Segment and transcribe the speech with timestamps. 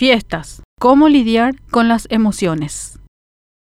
[0.00, 0.62] Fiestas.
[0.80, 3.00] ¿Cómo lidiar con las emociones?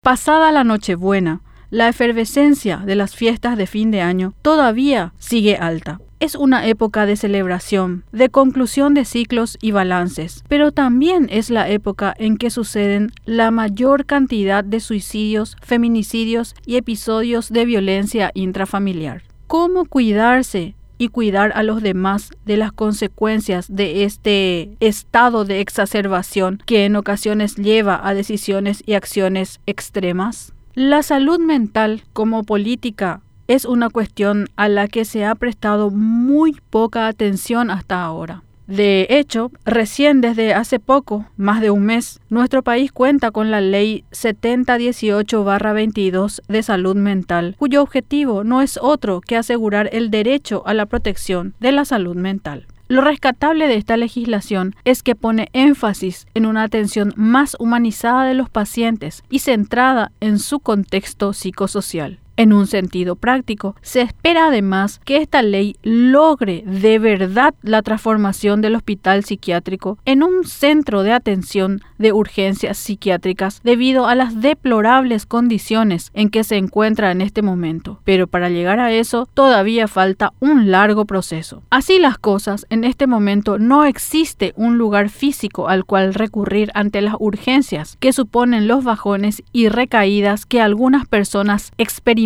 [0.03, 5.99] Pasada la Nochebuena, la efervescencia de las fiestas de fin de año todavía sigue alta.
[6.21, 11.71] Es una época de celebración, de conclusión de ciclos y balances, pero también es la
[11.71, 19.23] época en que suceden la mayor cantidad de suicidios, feminicidios y episodios de violencia intrafamiliar.
[19.47, 26.63] ¿Cómo cuidarse y cuidar a los demás de las consecuencias de este estado de exacerbación
[26.67, 30.53] que en ocasiones lleva a decisiones y acciones extremas?
[30.75, 36.61] La salud mental como política es una cuestión a la que se ha prestado muy
[36.71, 38.43] poca atención hasta ahora.
[38.67, 43.61] De hecho, recién desde hace poco, más de un mes, nuestro país cuenta con la
[43.61, 50.75] Ley 7018-22 de salud mental, cuyo objetivo no es otro que asegurar el derecho a
[50.75, 52.67] la protección de la salud mental.
[52.89, 58.35] Lo rescatable de esta legislación es que pone énfasis en una atención más humanizada de
[58.35, 62.21] los pacientes y centrada en su contexto psicosocial.
[62.39, 68.61] En un sentido práctico, se espera además que esta ley logre de verdad la transformación
[68.61, 75.25] del hospital psiquiátrico en un centro de atención de urgencias psiquiátricas debido a las deplorables
[75.25, 78.01] condiciones en que se encuentra en este momento.
[78.05, 81.63] Pero para llegar a eso todavía falta un largo proceso.
[81.71, 87.01] Así las cosas, en este momento no existe un lugar físico al cual recurrir ante
[87.01, 92.26] las urgencias que suponen los bajones y recaídas que algunas personas experimentan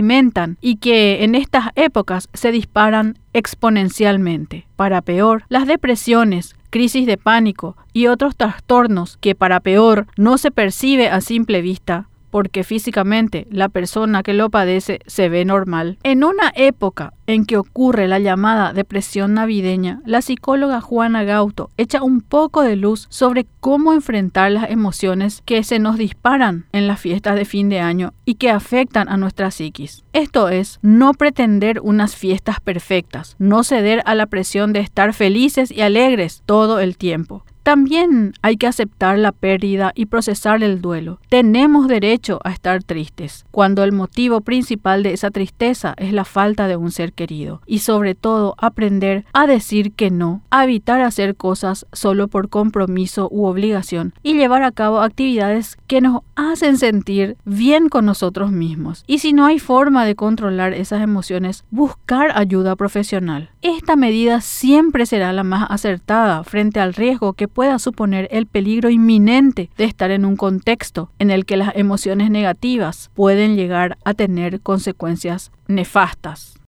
[0.60, 4.66] y que en estas épocas se disparan exponencialmente.
[4.76, 10.50] Para peor, las depresiones, crisis de pánico y otros trastornos que para peor no se
[10.50, 15.98] percibe a simple vista, porque físicamente la persona que lo padece se ve normal.
[16.02, 22.02] En una época en que ocurre la llamada depresión navideña, la psicóloga Juana Gauto echa
[22.02, 27.00] un poco de luz sobre cómo enfrentar las emociones que se nos disparan en las
[27.00, 30.04] fiestas de fin de año y que afectan a nuestra psiquis.
[30.12, 35.70] Esto es, no pretender unas fiestas perfectas, no ceder a la presión de estar felices
[35.70, 37.44] y alegres todo el tiempo.
[37.62, 41.20] También hay que aceptar la pérdida y procesar el duelo.
[41.28, 46.68] Tenemos derecho a estar tristes, cuando el motivo principal de esa tristeza es la falta
[46.68, 47.60] de un ser querido.
[47.66, 53.28] Y sobre todo aprender a decir que no, a evitar hacer cosas solo por compromiso
[53.30, 59.04] u obligación y llevar a cabo actividades que nos hacen sentir bien con nosotros mismos.
[59.06, 63.50] Y si no hay forma de controlar esas emociones, buscar ayuda profesional.
[63.62, 68.90] Esta medida siempre será la más acertada frente al riesgo que pueda suponer el peligro
[68.90, 74.14] inminente de estar en un contexto en el que las emociones negativas pueden llegar a
[74.14, 76.58] tener consecuencias nefastas.